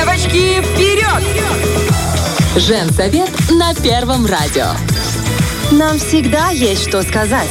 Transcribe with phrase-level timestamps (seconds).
[0.00, 1.22] Девочки, вперед!
[2.56, 4.68] Женсовет на Первом радио.
[5.72, 7.50] Нам всегда есть что сказать.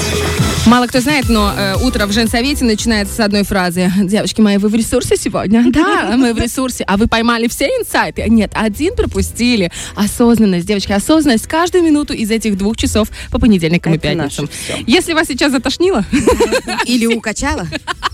[0.66, 3.92] Мало кто знает, но э, утро в женсовете начинается с одной фразы.
[4.04, 5.64] Девочки мои, вы в ресурсе сегодня?
[5.80, 6.84] Да, мы в ресурсе.
[6.86, 8.25] А вы поймали все инсайты?
[8.28, 9.71] Нет, один пропустили.
[9.96, 14.46] Осознанность, девочки, осознанность каждую минуту из этих двух часов по понедельникам и Это пятницам.
[14.46, 14.84] наше всё.
[14.86, 16.06] Если вас сейчас затошнило,
[16.86, 17.68] Или укачала?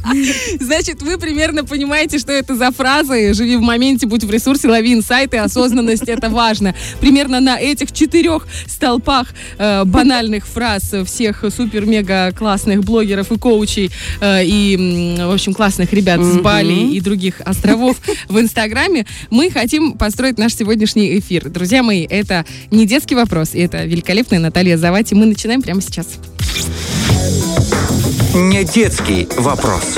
[0.59, 3.33] значит, вы примерно понимаете, что это за фразы.
[3.33, 5.37] Живи в моменте, будь в ресурсе, лови инсайты.
[5.37, 6.75] Осознанность— это важно.
[7.01, 11.43] Примерно на этих четырех столпах э, банальных фраз всех
[12.35, 17.97] супер-мега-классных блогеров и коучей э, и, в общем, классных ребят с Бали и других островов
[18.29, 21.49] в Инстаграме мы хотим построить наш сегодняшний эфир.
[21.49, 25.15] Друзья мои, это не детский вопрос, и это великолепная Наталья Завати.
[25.15, 26.07] Мы начинаем прямо сейчас.
[28.33, 29.97] Не детский вопрос.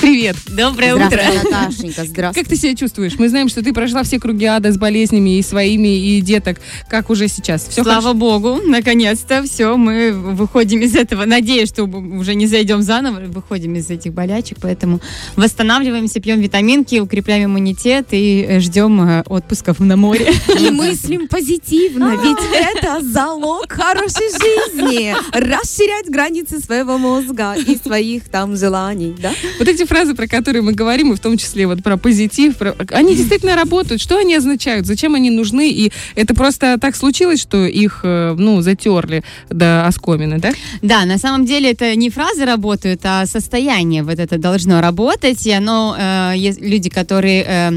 [0.00, 0.36] Привет!
[0.48, 1.20] Доброе утро.
[1.44, 2.42] Наташенька, здравствуй.
[2.42, 3.18] Как ты себя чувствуешь?
[3.18, 6.58] Мы знаем, что ты прошла все круги ада с болезнями и своими, и деток.
[6.88, 7.68] Как уже сейчас?
[7.68, 11.26] Все Слава богу, наконец-то все, мы выходим из этого.
[11.26, 15.00] Надеюсь, что уже не зайдем заново, выходим из этих болячек, поэтому
[15.36, 20.32] восстанавливаемся, пьем витаминки, укрепляем иммунитет и э, ждем э, отпусков на море.
[20.58, 25.14] И мыслим позитивно, ведь это залог хорошей жизни.
[25.32, 29.32] Расширять границы своего мозга и своих там желаний, да?
[29.58, 32.74] Вот эти фразы, про которые мы говорим, и в том числе вот про позитив, про-
[32.92, 34.00] они действительно работают.
[34.00, 34.86] Что они означают?
[34.86, 35.68] Зачем они нужны?
[35.70, 40.52] И это просто так случилось, что их, э, ну, затерли до оскомины, да?
[40.82, 45.50] Да, на самом деле это не фразы работают, а состояние вот это должно работать, и
[45.50, 47.70] оно, э, люди, которые э,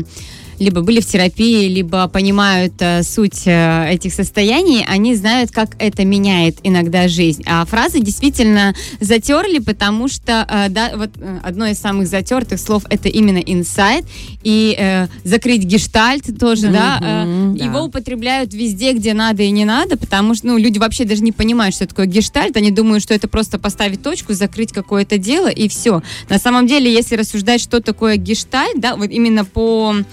[0.63, 6.05] либо были в терапии, либо понимают э, суть э, этих состояний, они знают, как это
[6.05, 7.43] меняет иногда жизнь.
[7.45, 12.83] А фразы действительно затерли, потому что, э, да, вот э, одно из самых затертых слов
[12.89, 14.05] это именно инсайт,
[14.43, 17.65] и э, закрыть гештальт тоже, да, э, да.
[17.65, 21.31] его употребляют везде, где надо и не надо, потому что, ну, люди вообще даже не
[21.31, 25.67] понимают, что такое гештальт, они думают, что это просто поставить точку, закрыть какое-то дело и
[25.67, 26.01] все.
[26.29, 30.03] На самом деле, если рассуждать, что такое гештальт, да, вот именно по э,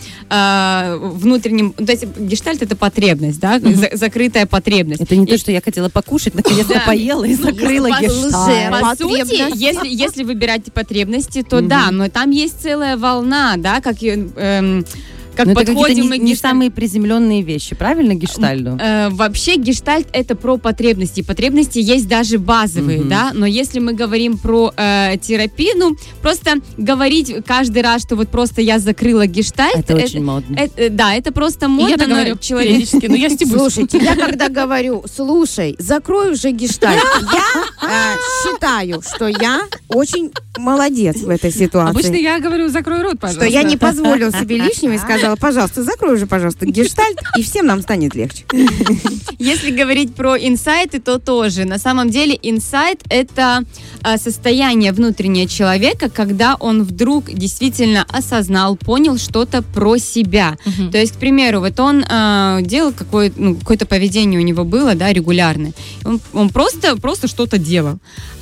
[1.00, 5.00] внутренним, то есть гештальт это потребность, да, за- закрытая потребность.
[5.02, 8.80] Это не то, И- что я хотела покушать, наконец-то поела и закрыла По- гештальт.
[8.80, 14.02] по сути, если, если выбирать потребности, то да, но там есть целая волна, да, как,
[14.02, 14.84] э, эм,
[15.44, 16.54] как Но это какие-то подходим не, мы к не гештальту.
[16.54, 18.78] самые приземленные вещи, правильно, гештальду?
[18.80, 21.22] Э, вообще гештальт это про потребности.
[21.22, 23.08] Потребности есть даже базовые, Мгм.
[23.08, 23.30] да.
[23.34, 28.60] Но если мы говорим про э, терапию, ну просто говорить каждый раз, что вот просто
[28.60, 30.56] я закрыла гештальт, Это очень модно.
[30.56, 32.68] это- да, это просто И модно, я так но говорю человек.
[32.70, 33.56] периодически, но я стебусь.
[33.60, 37.00] Слушайте, я когда говорю, слушай, закрой уже гештальт,
[37.32, 41.90] я э, считаю, что я очень молодец в этой ситуации.
[41.90, 43.46] Обычно я говорю, закрой рот, пожалуйста.
[43.46, 44.98] что я не позволила себе лишнего и
[45.30, 48.44] сказала, пожалуйста, закрой уже, пожалуйста, гештальт, и всем нам станет легче.
[49.38, 51.64] Если говорить про инсайты, то тоже.
[51.64, 53.64] На самом деле инсайт это
[54.02, 60.56] а, состояние внутреннее человека, когда он вдруг действительно осознал, понял что-то про себя.
[60.64, 60.90] Мгм.
[60.90, 64.94] То есть, к примеру, вот он а, делал какое, ну, какое-то поведение у него было,
[64.94, 65.72] да, регулярное.
[66.04, 67.98] Он, он просто, просто что-то делал.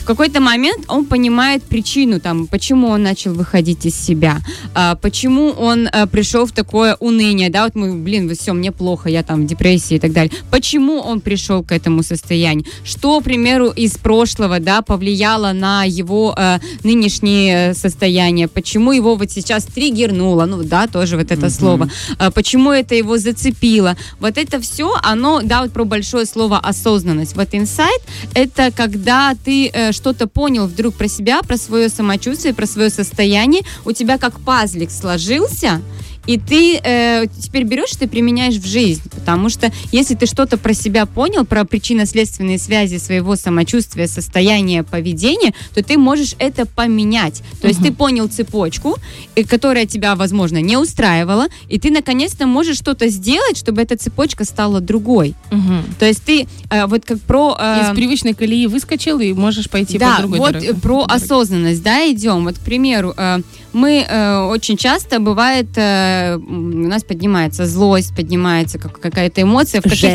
[0.09, 4.39] В какой-то момент он понимает причину, там, почему он начал выходить из себя,
[4.75, 9.11] а, почему он а, пришел в такое уныние, да, вот мы, блин, все, мне плохо,
[9.11, 10.33] я там в депрессии и так далее.
[10.51, 12.65] Почему он пришел к этому состоянию?
[12.85, 18.49] Что, к примеру, из прошлого, да, повлияло на его а, нынешнее состояние?
[18.49, 20.47] Почему его вот сейчас триггернуло?
[20.47, 21.91] Ну, да, тоже вот это слово.
[22.19, 23.95] А, почему это его зацепило?
[24.21, 27.37] Вот это все, оно, да, вот про большое слово осознанность.
[27.37, 28.01] Вот инсайт—
[28.35, 33.63] это когда ты э, что-то понял вдруг про себя, про свое самочувствие, про свое состояние,
[33.85, 35.83] у тебя как пазлик сложился,
[36.29, 39.01] и ты э, теперь берешь и ты применяешь в жизнь.
[39.11, 45.55] Потому что если ты что-то про себя понял, про причинно-следственные связи своего самочувствия, состояния, поведения,
[45.75, 47.43] то ты можешь это поменять.
[47.63, 48.99] То есть ты понял цепочку,
[49.37, 54.45] и которая тебя, возможно, не устраивала, и ты наконец-то можешь что-то сделать, чтобы эта цепочка
[54.45, 55.35] стала другой.
[55.51, 55.83] Мгм.
[55.99, 57.57] То есть ты э, вот как про...
[57.59, 60.71] э, Из привычной колеи выскочил и можешь пойти да, по другой вот дороге.
[60.73, 62.45] э, про осознанность, да, идем.
[62.45, 63.41] Вот, к примеру, э,
[63.73, 69.85] мы э, очень часто бывает, э, у нас поднимается злость, поднимается как- какая-то эмоция в
[69.85, 70.07] каких-то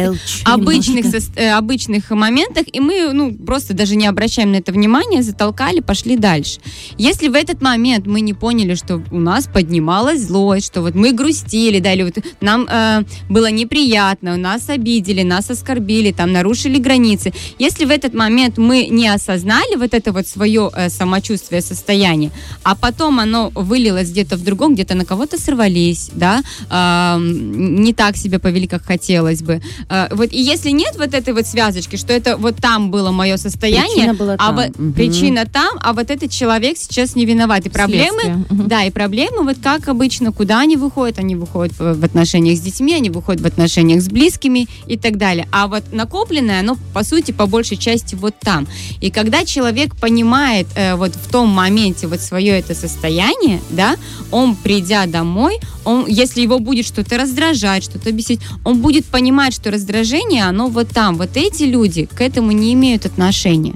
[0.45, 5.23] обычных, сос- э, обычных моментах, и мы, ну, просто даже не обращаем на это внимания,
[5.23, 6.59] затолкали, пошли дальше.
[6.97, 11.11] Если в этот момент мы не поняли, что у нас поднималась злость, что вот мы
[11.11, 17.33] грустили, да, или вот нам э, было неприятно, нас обидели, нас оскорбили, там, нарушили границы.
[17.59, 22.31] Если в этот момент мы не осознали вот это вот свое э, самочувствие, состояние,
[22.63, 27.93] а потом оно вылилось где-то в другом, где-то на кого-то сорвались, напились, да, м, не
[27.93, 29.61] так себя повели, как хотелось бы.
[29.89, 33.37] А, вот и если нет вот этой вот связочки, что это вот там было мое
[33.37, 34.71] состояние, Причина была а там.
[34.77, 34.93] Мгм.
[34.93, 37.65] причина там, а вот этот человек сейчас не виноват.
[37.65, 38.45] И проблемы, Следствие.
[38.49, 38.67] Мгм.
[38.67, 41.19] да, и проблемы, вот как обычно, куда они выходят?
[41.19, 45.17] Они выходят в, в отношениях с детьми, они выходят в отношениях с близкими и так
[45.17, 45.47] далее.
[45.51, 48.67] А вот накопленное, оно, по сути, по большей части вот там.
[49.01, 53.95] И когда человек понимает э, вот в том моменте вот свое это состояние, да,
[54.31, 59.71] он, придя домой, он, если его будет что-то раздражать, что-то бесить, он будет понимать, что
[59.71, 61.17] раздражение, оно вот там.
[61.17, 63.73] Вот эти люди к этому не имеют отношения.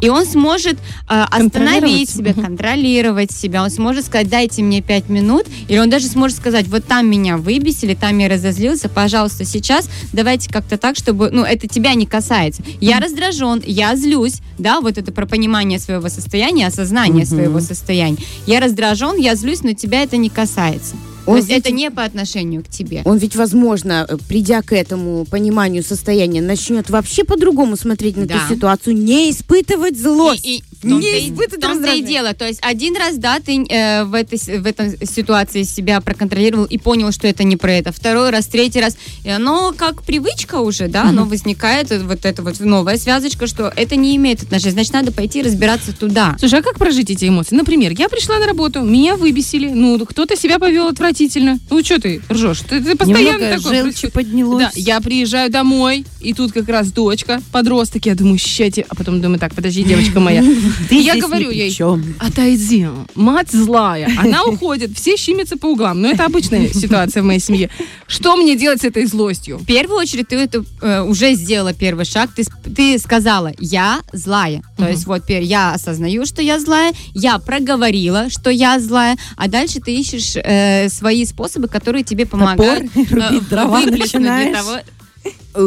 [0.00, 3.62] И он сможет э, остановить себя, контролировать себя.
[3.62, 5.46] Он сможет сказать, дайте мне пять минут.
[5.68, 10.50] Или он даже сможет сказать, вот там меня выбесили, там я разозлился, пожалуйста, сейчас давайте
[10.50, 12.62] как-то так, чтобы, ну, это тебя не касается.
[12.80, 18.18] Я раздражен, я злюсь, да, вот это про понимание своего состояния, осознание своего состояния.
[18.46, 20.96] Я раздражен, я злюсь, но тебя это не касается.
[21.30, 23.02] Он То есть ведь- это не по отношению к тебе.
[23.04, 28.34] Он ведь, возможно, э, придя к этому пониманию состояния, начнет вообще по-другому смотреть на Да.
[28.36, 30.44] эту ситуацию, не испытывать злость.
[30.44, 32.32] И, и в том-то Не и- в том-то и дело.
[32.34, 36.78] То есть один раз, да, ты э, в, этой, в этой ситуации себя проконтролировал и
[36.78, 37.92] понял, что это не про это.
[37.92, 38.96] Второй раз, третий раз.
[39.24, 43.72] И оно как привычка уже, да, оно возникает, э, вот эта вот новая связочка, что
[43.76, 44.72] это не имеет отношения.
[44.72, 46.36] Значит, надо пойти разбираться туда.
[46.38, 47.54] Слушай, а как прожить эти эмоции?
[47.54, 51.58] Например, я пришла на работу, меня выбесили, ну, кто-то себя повел отвратительно.
[51.68, 52.60] Ну, что ты ржешь?
[52.60, 54.12] Ты, ты постоянно Немного такой желчи происходит.
[54.12, 54.64] поднялось.
[54.64, 58.86] Да, я приезжаю домой, и тут как раз дочка, подросток, я думаю, ща тебе...
[58.88, 60.42] А потом думаю, так, подожди, девочка моя.
[60.88, 62.14] Ты я здесь говорю ни при ей, чем.
[62.18, 64.10] Отойди, мать злая.
[64.18, 66.00] Она уходит, все щимятся по углам.
[66.00, 67.70] Но это обычная ситуация в моей семье.
[68.06, 69.58] Что мне делать с этой злостью?
[69.58, 72.30] В первую очередь ты это э, уже сделала первый шаг.
[72.34, 72.44] Ты,
[72.74, 74.62] ты сказала, я злая.
[74.76, 79.80] То есть вот я осознаю, что я злая, я проговорила, что я злая, а дальше
[79.80, 84.56] ты ищешь э, свои способы, которые тебе помогают Топор, э, рубить дрова начинаешь.
[84.56, 84.78] того,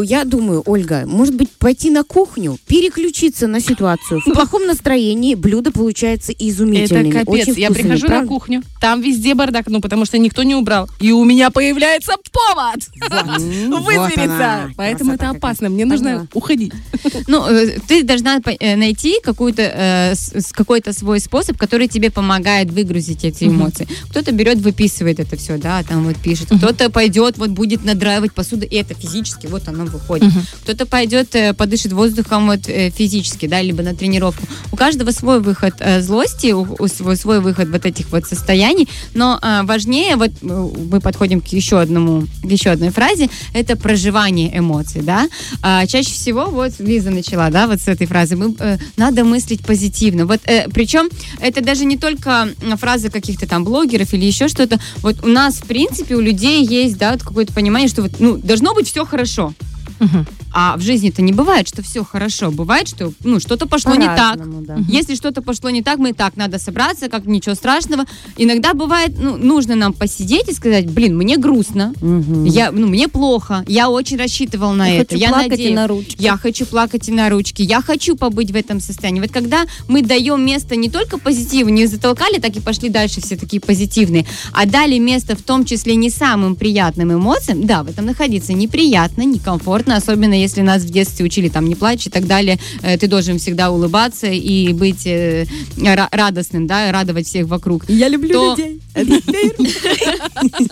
[0.04, 4.22] Я думаю, Ольга, может быть, пойти на кухню, переключиться на ситуацию.
[4.26, 7.12] В плохом настроении блюдо получается Это изумительными.
[7.12, 7.28] капец.
[7.28, 8.28] очень Я вкусными, прихожу на правда?
[8.28, 10.88] кухню, там везде бардак, ну потому что никто не убрал.
[11.00, 14.72] И у меня появляется повод вот вызвериться.
[14.76, 15.70] Поэтому это красота опасно.
[15.70, 16.28] Мне нужно Поняла.
[16.34, 16.74] уходить.
[17.28, 20.14] Ну, э, ты должна э, найти э,
[20.52, 23.88] какой-то свой способ, который тебе помогает выгрузить эти эмоции.
[24.10, 26.50] Кто-то берет, выписывает это все, да, там вот пишет.
[26.58, 30.32] Кто-то пойдет, вот будет надраивать посуду, и это физически, вот оно выходит.
[30.64, 34.44] Кто-то пойдет, э, подышит воздухом вот э, физически, да, либо на тренировку.
[34.72, 38.88] У каждого свой выход э, злости, у- у свой, свой выход вот этих вот состояний,
[39.14, 45.02] но важнее, вот мы подходим к еще одному, к еще одной фразе, это проживание эмоций,
[45.02, 45.28] да.
[45.62, 48.56] А, чаще всего, вот Лиза начала, да, вот с этой фразы, мы,
[48.98, 50.26] надо мыслить позитивно.
[50.26, 50.42] Вот,
[50.74, 51.10] причем
[51.42, 54.80] это даже не только фразы каких-то там блогеров или еще что-то.
[55.02, 58.38] Вот у нас, в принципе, у людей есть, да, вот какое-то понимание, что вот, ну,
[58.38, 59.54] должно быть все хорошо.
[60.00, 60.26] Мгм.
[60.54, 62.52] А в жизни-то не бывает, что все хорошо.
[62.52, 64.40] Бывает, что ну, что-то пошло не так.
[64.66, 64.78] Да.
[64.88, 68.06] Если что-то пошло не так, мы так, надо собраться, как ничего страшного.
[68.38, 72.46] Иногда бывает, ну, нужно нам посидеть и сказать, блин, мне грустно, Мгм.
[72.46, 75.76] я, ну, мне плохо, я очень рассчитывал на Я это, хочу я плакать и надеюсь.
[75.76, 76.16] на ручке.
[76.20, 77.64] Я хочу плакать и на ручке.
[77.64, 79.22] Я хочу побыть в этом состоянии.
[79.22, 83.36] Вот когда мы даем место не только позитиву, не затолкали, так и пошли дальше все
[83.38, 88.06] такие позитивные, а дали место в том числе не самым приятным эмоциям, да, в этом
[88.06, 92.58] находиться неприятно, некомфортно, особенно если нас в детстве учили там не плачь и так далее.
[92.82, 95.46] Э, Ты должен всегда улыбаться и быть э,
[95.78, 97.90] ра- радостным, да, радовать всех вокруг.
[97.90, 98.80] Я люблю То- людей.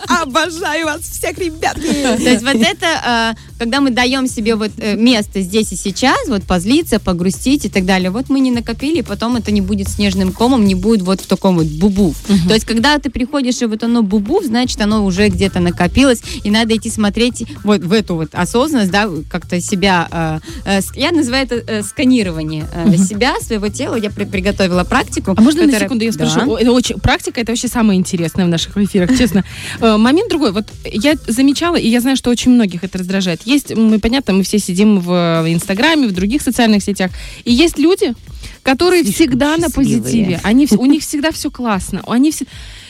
[0.07, 1.75] Обожаю вас всех, ребят.
[1.75, 6.27] То есть вот это, э, когда мы даем себе вот э, место здесь и сейчас,
[6.27, 10.31] вот позлиться, погрустить и так далее, вот мы не накопили, потом это не будет снежным
[10.31, 12.13] комом, не будет вот в таком вот бубу.
[12.47, 16.49] То есть когда ты приходишь и вот оно бубу, значит оно уже где-то накопилось, и
[16.51, 20.07] надо идти смотреть вот в эту вот осознанность, да, как-то себя,
[20.65, 22.65] э, э, я называю это э, сканирование
[22.97, 25.33] себя, своего тела, я при- приготовила практику.
[25.35, 26.55] А можно на секунду я спрошу?
[26.55, 29.43] Это очень, практика это вообще самое интересное в наших эфирах, честно.
[29.79, 30.51] Э, Момент другой.
[30.51, 33.41] Вот я замечала, и я знаю, что очень многих это раздражает.
[33.45, 37.11] Есть, мы, понятно, мы все сидим в Инстаграме, в других социальных сетях,
[37.45, 38.13] и есть люди,
[38.63, 40.39] которые Слишком всегда на позитиве.
[40.43, 42.01] Они, у них всегда все классно.
[42.07, 42.45] Они все...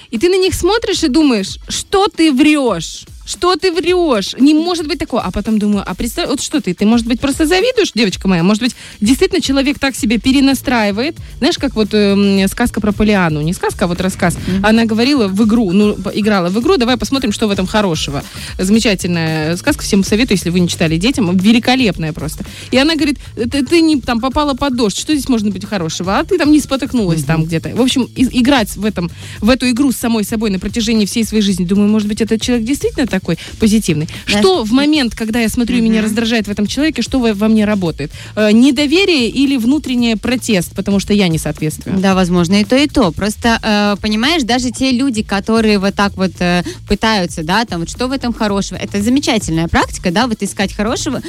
[0.10, 3.06] И ты на них смотришь и думаешь, что ты врешь?
[3.32, 4.36] Что ты врешь?
[4.38, 5.22] Не может быть такого.
[5.22, 8.44] А потом думаю, а представь, вот что ты, ты, может быть, просто завидуешь, девочка моя?
[8.44, 11.16] Может быть, действительно человек так себя перенастраивает?
[11.38, 14.38] Знаешь, как вот эм, сказка про Полиану, не сказка, а вот рассказ.
[14.64, 18.24] Она говорила в игру, ну, играла в игру, давай посмотрим, что в этом хорошего.
[18.60, 22.44] Замечательная сказка, всем советую, если вы не читали детям, великолепная просто.
[22.72, 26.20] И она говорит, ты, ты не там попала под дождь, что здесь может быть хорошего?
[26.20, 27.70] А ты там не спотыкнулась там где-то.
[27.70, 29.10] В общем, и- играть в этом,
[29.40, 31.64] в эту игру с самой собой на протяжении всей своей жизни.
[31.64, 34.08] Думаю, может быть, этот человек действительно такой позитивный.
[34.26, 37.66] Что в момент, когда я смотрю, и меня раздражает в этом человеке, что во, мне
[37.66, 38.12] работает?
[38.36, 42.00] Э, недоверие или внутренний протест, потому что я не соответствую?
[42.00, 43.12] Да, возможно, и то, и то.
[43.12, 47.90] Просто, э, понимаешь, даже те люди, которые вот так вот э, пытаются, да, там, вот
[47.90, 51.22] что в этом хорошего, это замечательная практика, да, вот искать хорошего,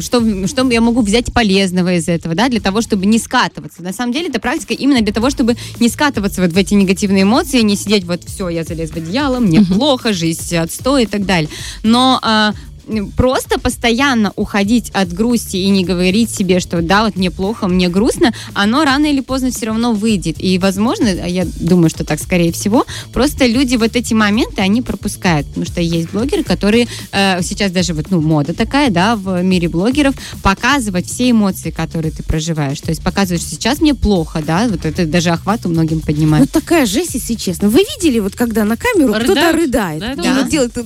[0.00, 3.82] что, что я могу взять полезного из этого, да, для того, чтобы не скатываться.
[3.82, 7.22] На самом деле, это практика именно для того, чтобы не скатываться вот в эти негативные
[7.22, 11.25] эмоции, не сидеть вот, все, я залез в одеяло, мне плохо, жизнь отстой и так
[11.26, 11.50] далее.
[11.82, 12.52] Но а,
[13.16, 17.88] просто постоянно уходить от грусти и не говорить себе, что да, вот мне плохо, мне
[17.88, 20.36] грустно, оно рано или поздно все равно выйдет.
[20.38, 25.46] И, возможно, я думаю, что так скорее всего, просто люди вот эти моменты, они пропускают.
[25.48, 29.68] Потому что есть блогеры, которые э, сейчас даже вот, ну, мода такая, да, в мире
[29.68, 32.80] блогеров, показывать все эмоции, которые ты проживаешь.
[32.80, 36.44] То есть показывать, что сейчас мне плохо, да, вот это даже охват у многим поднимает.
[36.44, 37.68] Вот такая жесть, если честно.
[37.68, 40.00] Вы видели, вот когда на камеру кто-то рыдает?
[40.00, 40.34] Да, И да.
[40.34, 40.76] вот делает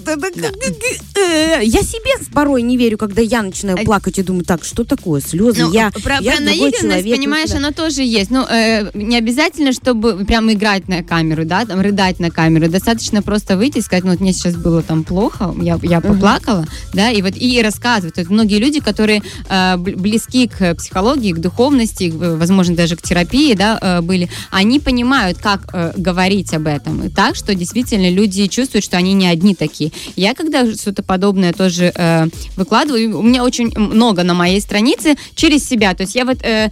[1.17, 4.85] э, Я себе порой не верю, когда я начинаю А- плакать и думаю, так, что
[4.85, 5.63] такое, слезы?
[5.63, 7.17] Ну, я, про, я про наигранность, человек.
[7.17, 8.31] понимаешь, оно тоже есть.
[8.31, 12.69] Ну, э, не обязательно, чтобы прям играть на камеру, да, там, рыдать на камеру.
[12.69, 16.67] Достаточно просто выйти и сказать, ну, вот мне сейчас было там плохо, я, я поплакала,
[16.95, 18.17] да, и вот и рассказывать.
[18.17, 23.03] Вот многие люди, которые э, бл- близки к психологии, к духовности, э, возможно, даже к
[23.03, 27.11] терапии, да, э, были, они понимают, как э, говорить об этом.
[27.11, 29.93] Так, что действительно люди чувствуют, что они не одни такие.
[30.17, 35.67] Я когда что-то подобное тоже э, выкладываю, у меня очень много на моей странице через
[35.69, 35.95] себя.
[35.95, 36.71] То есть я вот э,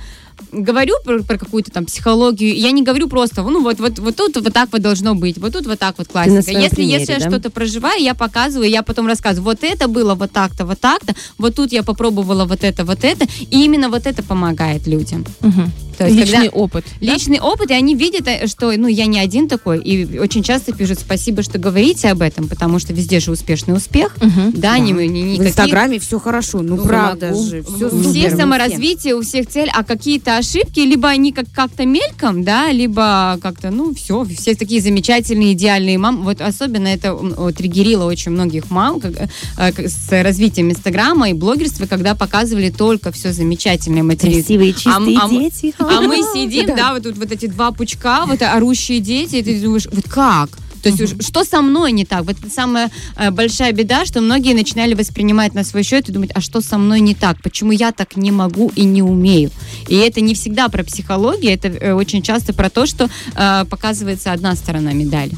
[0.53, 4.37] говорю про, про какую-то там психологию, я не говорю просто, ну вот, вот, вот тут
[4.37, 6.37] вот так вот должно быть, вот тут вот так вот классика.
[6.53, 7.29] Если, примере, если я да?
[7.29, 11.55] что-то проживаю, я показываю, я потом рассказываю, вот это было вот так-то, вот так-то, вот
[11.55, 15.25] тут я попробовала вот это, вот это, и именно вот это помогает людям.
[15.41, 15.71] Мгм.
[15.99, 16.85] То есть, Личный когда- опыт.
[17.01, 17.13] да?
[17.13, 20.73] Личный опыт, и они видят, э, что ну, я не один такой, и очень часто
[20.73, 24.53] пишут спасибо, что говорите об этом, потому что везде же успешный успех, Мгм.
[24.53, 27.43] да, не, не, В никаких- Инстаграме все хорошо, ну, Ну, правда могу.
[27.45, 31.87] же, все у всех саморазвитие, у всех цель, а какие-то ошибки, либо они как- как-то
[31.87, 36.23] мельком, да, либо как-то, ну, все, все такие замечательные, идеальные мам.
[36.25, 41.33] Вот особенно это вот, триггерило очень многих мам как, э, как с развитием Инстаграма и
[41.33, 44.43] блогерства, когда показывали только все замечательное материнство.
[44.55, 45.75] Красивые, чистые А м- а м- дети.
[45.79, 49.61] А мы сидим, да, вот тут вот эти два пучка, вот орущие дети, и ты
[49.61, 50.51] думаешь, вот как?
[50.83, 52.25] То есть уж что со мной не так?
[52.25, 56.31] Вот это самая э, большая беда, что многие начинали воспринимать на свой счет и думать,
[56.35, 57.43] а что со мной не так?
[57.43, 59.51] Почему я так не могу и не умею?
[59.89, 64.33] И это не всегда про психологию, это э, очень часто про то, что э, показывается
[64.33, 65.33] одна сторона медали.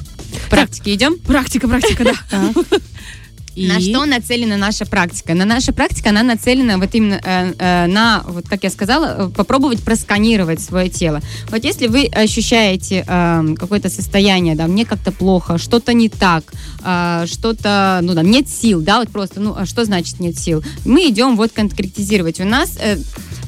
[0.46, 1.18] К практике идем?
[1.18, 2.52] Практика, практика, да.
[3.60, 5.34] И- На что нацелена наша практика?
[5.34, 9.30] На наша практика, она нацелена вот именно э, э, на, вот как я сказала, э,
[9.36, 11.20] попробовать просканировать свое тело.
[11.50, 16.44] Вот если вы ощущаете э, какое-то состояние, да, мне как-то плохо, что-то не так,
[16.84, 20.62] э, что-то, ну, да, нет сил, да, вот просто, ну, а что значит нет сил?
[20.84, 22.40] Мы идем вот конкретизировать.
[22.40, 22.96] У нас э,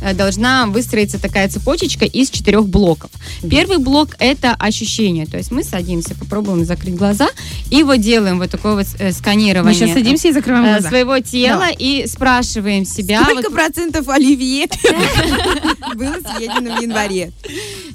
[0.03, 3.11] э, должна выстроиться такая цепочечка из четырех блоков.
[3.51, 7.29] Первый блок это ощущение, то есть мы садимся, попробуем закрыть глаза
[7.71, 9.63] и вот делаем вот такое вот э, сканирование.
[9.73, 10.89] Мы сейчас садимся и закрываем э, глаза.
[10.89, 14.67] своего тела и спрашиваем себя, Сколько процентов оливье
[15.95, 17.33] было съедено в январе?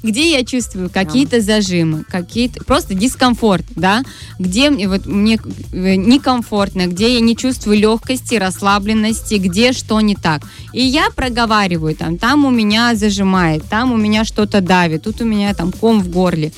[0.02, 4.02] где я чувствую какие-то зажимы, какие-то просто дискомфорт, да,
[4.38, 5.38] где мне вот мне
[5.72, 10.42] э, некомфортно, где я не чувствую легкости, расслабленности, где что не так.
[10.72, 15.24] И я проговариваю там, там у меня зажимает, там у меня что-то давит, тут у
[15.24, 16.52] меня там ком в горле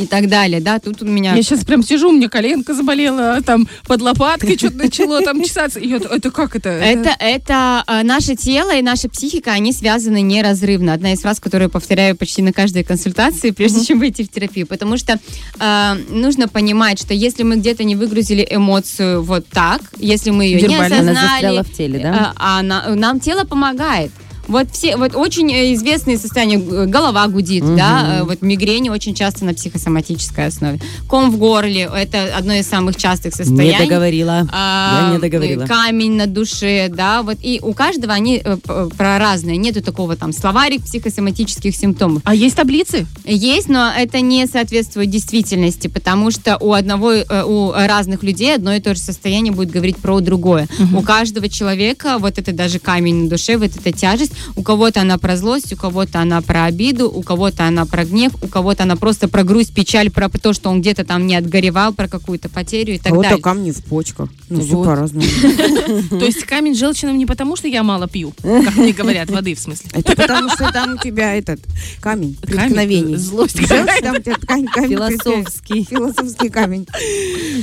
[0.00, 3.40] и так далее, да, тут у меня Я сейчас прям сижу, у меня коленка заболела,
[3.42, 5.78] там под лопаткой что-то начало там чесаться.
[5.78, 6.70] И это, это как это?
[6.70, 10.94] Это, это э, наше тело и наша психика, они связаны неразрывно.
[10.94, 14.66] Одна из фраз, которую я повторяю почти на каждой консультации, прежде чем выйти в терапию.
[14.66, 15.18] Потому что
[15.58, 20.62] э, нужно понимать, что если мы где-то не выгрузили эмоцию вот так, если мы ее
[20.62, 22.32] не Вербально Она осознали, в теле, да?
[22.36, 24.10] а на- нам тело помогает.
[24.48, 29.44] Вот все, вот очень э, известные состояния, голова гудит, да, э, вот мигрени очень часто
[29.44, 30.80] на психосоматической основе.
[31.08, 33.86] Ком в горле, это одно из самых частых Не состояний.
[33.86, 34.48] договорила.
[34.52, 35.66] А, Я не договорила.
[35.66, 38.56] Камень на душе, да, вот и у каждого они э,
[38.96, 39.56] про разные.
[39.56, 42.22] Нету такого там словарик психосоматических симптомов.
[42.24, 43.06] А есть таблицы?
[43.24, 47.12] Есть, но это не соответствует действительности, потому что у одного,
[47.46, 50.68] у разных людей одно и то же состояние будет говорить про другое.
[50.94, 55.18] У каждого человека вот это даже камень на душе, вот эта тяжесть, у кого-то она
[55.18, 58.96] про злость, у кого-то она про обиду, у кого-то она про гнев, у кого-то она
[58.96, 62.94] просто про грусть, печаль, про то, что он где-то там не отгоревал, про какую-то потерю
[62.94, 63.42] и так Кого-то далее.
[63.42, 64.28] камни в почках.
[64.48, 65.24] Ну, все по-разному.
[66.10, 69.58] То есть камень желчным не потому, что я мало пью, как мне говорят, воды в
[69.60, 69.90] смысле.
[69.92, 71.60] Это потому, что там у тебя этот
[72.00, 73.16] камень преткновений.
[73.16, 74.02] злость Желчь, какая-то.
[74.02, 75.84] там у тебя камень, камень Философский.
[75.84, 76.86] Философский камень.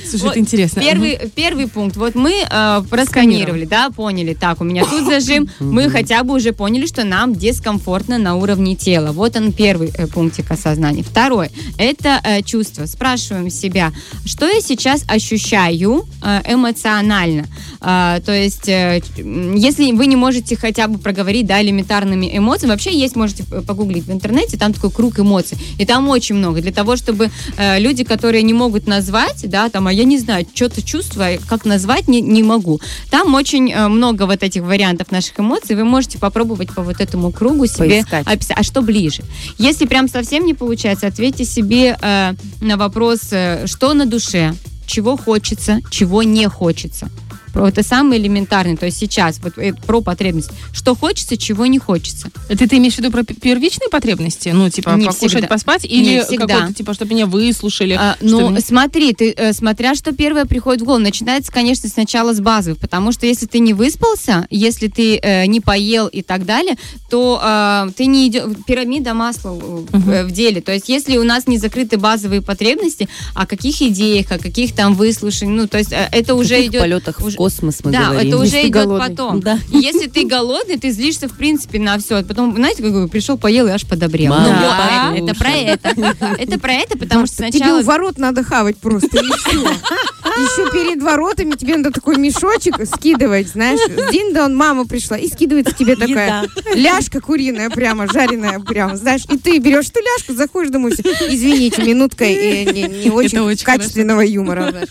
[0.10, 0.82] Слушай, это интересно.
[0.82, 1.98] Первый, первый пункт.
[1.98, 5.50] Вот мы э, просканировали, да, поняли, так, у меня тут зажим.
[5.60, 9.12] Мы хотя бы уже поняли, что нам дискомфортно на уровне тела.
[9.12, 11.04] Вот он первый э, пунктик осознания.
[11.04, 12.86] Второй– это э, чувство.
[12.86, 13.94] Спрашиваем себя,
[14.26, 17.46] что я сейчас ощущаю э, эмоционально.
[17.80, 22.98] А, то есть, э, если вы не можете хотя бы проговорить, да, элементарными эмоциями, вообще
[22.98, 26.62] есть, можете э, погуглить в интернете, там такой круг эмоций, и там очень много.
[26.62, 30.46] Для того, чтобы э, люди, которые не могут назвать, да, там, а я не знаю,
[30.54, 32.82] что-то чувствую, как назвать, не, не могу.
[33.12, 37.32] Там очень э, много вот этих вариантов наших эмоций, вы можете попробовать по вот этому
[37.32, 38.28] кругу себе Поискать.
[38.28, 38.58] описать.
[38.58, 39.24] А что ближе?
[39.58, 44.54] Если прям совсем не получается, ответьте себе э, на вопрос, э, что на душе,
[44.86, 47.10] чего хочется, чего не хочется.
[47.66, 48.78] Это самый элементарный.
[48.78, 50.50] То есть сейчас вот э, про потребность.
[50.74, 52.30] Что хочется, чего не хочется.
[52.50, 54.50] Это ты имеешь в виду про первичные потребности?
[54.50, 55.48] Ну, типа, Не покушать, всегда.
[55.48, 55.84] поспать?
[55.84, 56.48] Не Или всегда.
[56.48, 57.94] какой-то, типа, чтобы меня выслушали?
[58.00, 62.40] А, ну, смотри, ты, э, смотря что первое приходит в голову, начинается, конечно, сначала с
[62.40, 66.76] базовых, потому что если ты не выспался, если ты э, не поел и так далее,
[67.10, 68.44] то э, ты не идешь...
[68.66, 70.62] Пирамида масла э, в, в деле.
[70.62, 74.94] То есть если у нас не закрыты базовые потребности, о каких идеях, о каких там
[74.94, 76.82] выслушаниях, ну, то есть э, это уже идет...
[76.82, 78.28] полетах в космос мы да, говорим.
[78.28, 79.10] это уже Если идет голодный.
[79.10, 79.40] потом.
[79.40, 79.60] Да.
[79.72, 82.22] И Если ты голодный, ты злишься, в принципе, на все.
[82.24, 84.32] Потом, знаете, как бы пришел, поел и аж подобрел.
[84.34, 85.12] Мама, Да.
[85.12, 85.90] вот, это про это.
[86.38, 87.80] Это про это, потому что Тебе сначала...
[87.80, 89.62] у ворот надо хавать просто, и все.
[89.62, 93.80] Еще перед воротами тебе надо такой мешочек скидывать, знаешь.
[94.12, 99.24] Дин-дон, мама пришла, и скидывается тебе такая ляжка куриная прямо, жареная прямо, знаешь.
[99.32, 104.22] И ты берешь эту ляжку, заходишь, думаешь, извините, минутка э, не, не очень, очень качественного
[104.22, 104.70] юмора.
[104.72, 104.90] знаешь.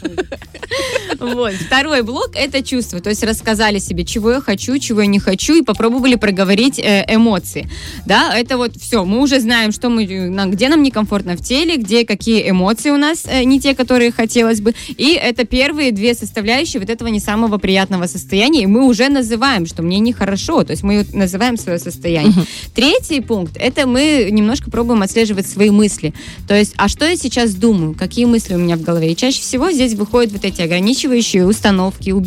[1.20, 1.52] Вот.
[1.54, 3.00] Второй блок– это чувство.
[3.00, 7.04] То есть рассказали себе, чего я хочу, чего я не хочу, и попробовали проговорить э,
[7.08, 7.68] эмоции.
[8.06, 9.04] Да, это вот все.
[9.04, 12.96] Мы уже знаем, что мы, э, где нам некомфортно в теле, где какие эмоции у
[12.96, 14.74] нас э, не те, которые хотелось бы.
[14.96, 18.62] И это первые две составляющие вот этого не самого приятного состояния.
[18.62, 20.64] И мы уже называем, что мне нехорошо.
[20.64, 22.34] То есть мы называем свое состояние.
[22.74, 26.12] Третий пункт– это мы немножко пробуем отслеживать свои мысли.
[26.48, 29.12] То есть, а что я сейчас думаю, какие мысли у меня в голове.
[29.12, 32.25] И чаще всего здесь выходят вот эти ограничивающие установки, убеждения,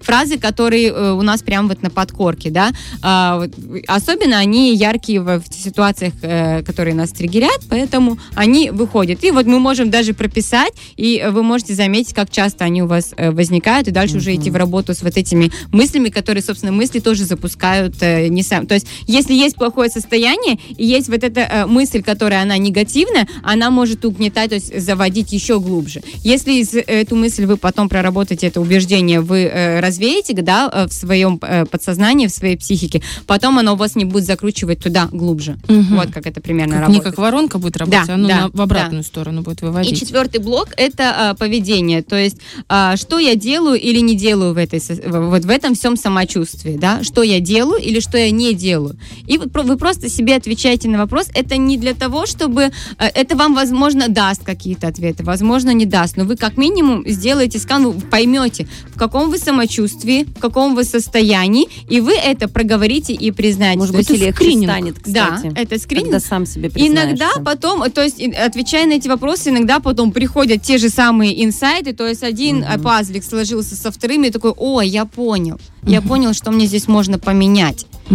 [0.00, 2.72] фразы, которые э, у нас прям вот на подкорке, да.
[3.02, 3.42] А,
[3.86, 9.24] особенно они яркие в, ситуациях, э, которые нас триггерят, поэтому они выходят.
[9.24, 13.12] И вот мы можем даже прописать, и вы можете заметить, как часто они у вас
[13.16, 17.00] э, возникают, и дальше уже идти в работу с вот этими мыслями, которые, собственно, мысли
[17.00, 18.66] тоже запускают не сам.
[18.66, 23.70] То есть, если есть плохое состояние, и есть вот эта мысль, которая она негативная, она
[23.70, 26.02] может угнетать, то есть заводить еще глубже.
[26.22, 31.38] Если эту мысль вы потом проработаете, это убеждение вы э, развеете, да, э, в своем
[31.42, 35.58] э, подсознании, в своей психике, потом оно вас не будет закручивать туда глубже.
[35.68, 35.96] Мгм.
[35.96, 37.14] Вот как это примерно Как- не работает.
[37.16, 39.98] как воронка будет работать, Да, ну, да, на- в обратную сторону будет И выводить.
[39.98, 42.36] четвертый блок это а, поведение, то есть
[42.68, 47.02] а, что я делаю или не делаю в этой вот в этом всем самочувствии, да,
[47.02, 48.96] что я делаю или что я не делаю.
[49.26, 51.28] И вот вы просто себе отвечаете на вопрос.
[51.34, 56.24] Это не для того, чтобы это вам возможно даст какие-то ответы, возможно не даст, но
[56.24, 61.66] вы как минимум сделаете скан, вы поймете в каком вы самочувствии, в каком вы состоянии,
[61.88, 63.78] и вы это проговорите и признаете.
[63.78, 64.70] Может То быть, есть и легче скрининг.
[64.70, 65.52] станет, да, кстати.
[65.56, 66.12] это скрининг.
[66.12, 70.76] Когда сам себе Иногда потом, то есть, отвечая на эти вопросы, иногда потом приходят те
[70.76, 75.06] же самые инсайты, то есть один э, пазлик сложился со вторым, и такой, о, я
[75.06, 77.86] понял, я понял, что мне здесь можно поменять.
[78.10, 78.14] И-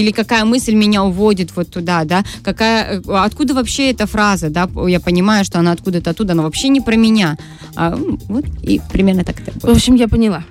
[0.00, 4.68] или какая мысль меня уводит вот туда, да, какая, э, откуда вообще эта фраза, да,
[4.88, 7.36] я понимаю, что она откуда-то оттуда, она вообще не про меня.
[7.76, 7.96] А,
[8.28, 9.76] вот, и примерно так это В будет.
[9.76, 10.42] общем, я поняла.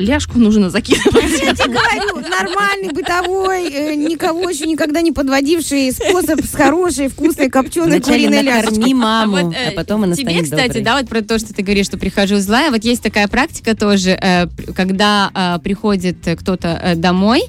[0.00, 1.40] Ляжку нужно закидывать.
[1.42, 7.50] Я тебе говорю, нормальный, бытовой, э, никого еще никогда не подводивший способ с хорошей, вкусной,
[7.50, 8.94] копченой куриной ляжечкой.
[8.94, 10.82] маму, вот, э, а потом она Тебе, кстати, доброй.
[10.82, 14.18] да, вот про то, что ты говоришь, что прихожу злая, вот есть такая практика тоже,
[14.20, 17.42] э, когда э, приходит кто-то домой,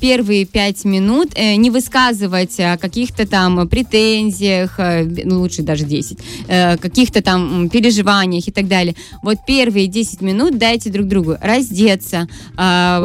[0.00, 4.78] первые пять минут не высказывать о каких-то там претензиях,
[5.24, 8.94] ну, лучше даже 10, э, каких-то там переживаниях и так далее.
[9.22, 13.00] Вот первые 10 минут дайте друг другу раздеться, э,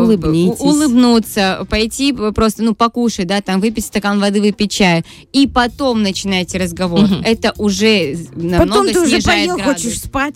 [0.60, 6.58] улыбнуться, пойти просто, ну, покушать, да, там, выпить стакан воды, выпить чаю, и потом начинайте
[6.58, 7.02] разговор.
[7.02, 7.22] Мгм.
[7.24, 9.84] Это уже намного Потом ты уже поел, градус.
[9.84, 10.36] хочешь спать.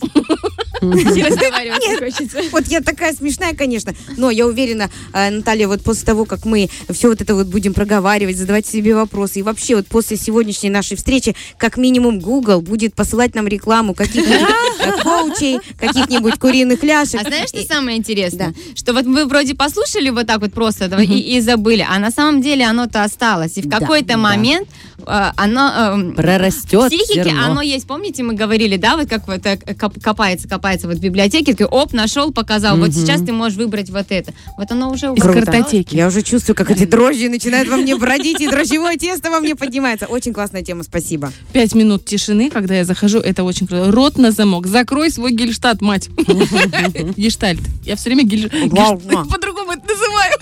[2.51, 6.69] Вот я такая смешная, конечно, но я уверена, э, Наталья, вот после того, как мы
[6.89, 10.97] все вот это вот будем проговаривать, задавать себе вопросы, и вообще вот после сегодняшней нашей
[10.97, 14.49] встречи, как минимум Google будет посылать нам рекламу каких-нибудь
[14.79, 17.21] э, коучей, каких-нибудь куриных ляшек.
[17.21, 18.53] А знаешь, что И- самое интересное?
[18.75, 22.11] Что вот вы вроде послушали вот так вот просто да, и, и забыли, а на
[22.11, 23.57] самом деле оно-то осталось.
[23.57, 24.17] И в Да, какой-то да.
[24.17, 24.67] момент
[25.05, 25.71] э, оно...
[25.93, 27.45] эм, Прорастет в психике зерно.
[27.45, 31.01] оно есть, помните, мы говорили, да, вот как вот э, коп- копается, копается вот в
[31.01, 32.93] библиотеке, такой, оп, нашел, показал, вот Мгм.
[32.97, 34.33] сейчас ты можешь выбрать вот это.
[34.57, 35.95] Вот оно уже Из картотеки.
[35.95, 39.55] Я уже чувствую, как эти дрожжи начинают во мне бродить, и дрожжевое тесто во мне
[39.55, 40.05] поднимается.
[40.07, 41.31] Очень классная тема, спасибо.
[41.51, 43.91] Пять минут тишины, когда я захожу, это очень круто.
[43.91, 44.67] Рот на замок.
[44.67, 46.09] Закрой свой гельштадт, мать.
[47.17, 47.59] Гештальт.
[47.83, 48.49] Я все время гель...
[49.29, 50.33] По-другому это называю.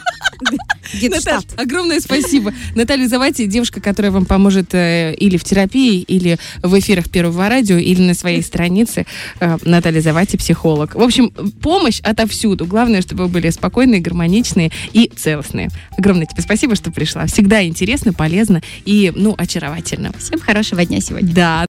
[0.94, 1.46] Гетштадт.
[1.46, 2.54] Наташ, огромное спасибо.
[2.76, 7.78] Наталья Завати, девушка, которая вам поможет э, или в терапии, или в эфирах Первого радио,
[7.78, 9.06] или на своей странице.
[9.40, 10.96] Э, Наталья Завати, психолог.
[10.96, 11.30] В общем,
[11.62, 12.66] помощь отовсюду.
[12.66, 15.70] Главное, чтобы вы были спокойные, гармоничные и целостные.
[15.98, 17.26] Огромное тебе спасибо, что пришла.
[17.26, 20.12] Всегда интересно, полезно и, ну, очаровательно.
[20.18, 21.34] Всем хорошего дня сегодня.
[21.34, 21.66] Да.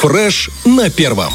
[0.00, 1.32] Фреш на первом.